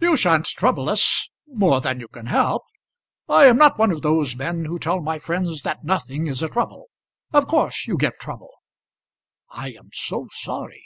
"You 0.00 0.16
sha'n't 0.16 0.46
trouble 0.46 0.88
us 0.88 1.28
more 1.46 1.82
than 1.82 2.00
you 2.00 2.08
can 2.08 2.28
help. 2.28 2.62
I 3.28 3.44
am 3.44 3.58
not 3.58 3.78
one 3.78 3.90
of 3.92 4.00
those 4.00 4.34
men 4.34 4.64
who 4.64 4.78
tell 4.78 5.02
my 5.02 5.18
friends 5.18 5.60
that 5.64 5.84
nothing 5.84 6.28
is 6.28 6.42
a 6.42 6.48
trouble. 6.48 6.86
Of 7.34 7.46
course 7.46 7.86
you 7.86 7.98
give 7.98 8.16
trouble." 8.18 8.54
"I 9.50 9.72
am 9.72 9.90
so 9.92 10.28
sorry!" 10.32 10.82